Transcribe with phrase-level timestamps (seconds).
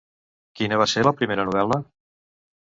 [0.59, 1.81] Quina va ser la seva primera novel·la?